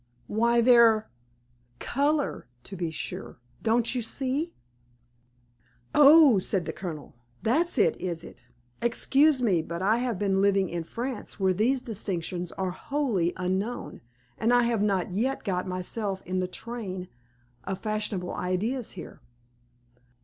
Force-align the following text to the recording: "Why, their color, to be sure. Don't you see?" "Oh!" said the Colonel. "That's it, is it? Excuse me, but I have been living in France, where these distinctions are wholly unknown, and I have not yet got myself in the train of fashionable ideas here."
"Why, 0.25 0.61
their 0.61 1.11
color, 1.77 2.47
to 2.63 2.75
be 2.75 2.89
sure. 2.89 3.37
Don't 3.61 3.93
you 3.93 4.01
see?" 4.01 4.55
"Oh!" 5.93 6.39
said 6.39 6.65
the 6.65 6.73
Colonel. 6.73 7.13
"That's 7.43 7.77
it, 7.77 7.97
is 8.01 8.23
it? 8.23 8.43
Excuse 8.81 9.43
me, 9.43 9.61
but 9.61 9.83
I 9.83 9.97
have 9.97 10.17
been 10.17 10.41
living 10.41 10.69
in 10.69 10.85
France, 10.85 11.39
where 11.39 11.53
these 11.53 11.81
distinctions 11.81 12.51
are 12.53 12.71
wholly 12.71 13.31
unknown, 13.37 14.01
and 14.39 14.51
I 14.51 14.63
have 14.63 14.81
not 14.81 15.13
yet 15.13 15.43
got 15.43 15.67
myself 15.67 16.23
in 16.25 16.39
the 16.39 16.47
train 16.47 17.07
of 17.65 17.77
fashionable 17.77 18.33
ideas 18.33 18.93
here." 18.93 19.21